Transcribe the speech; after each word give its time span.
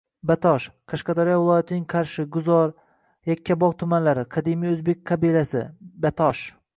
Batosh– 0.29 0.63
q. 0.69 0.71
Qashqadaryo 0.91 1.33
viloyatining 1.41 1.83
Qarshi, 1.93 2.25
G‘uzor, 2.35 2.73
Yakkabog‘ 3.31 3.75
tumanlari. 3.83 4.23
Qadimiy 4.37 4.73
o‘zbek 4.73 5.05
qabilasi– 5.13 5.63
batosh. 6.07 6.43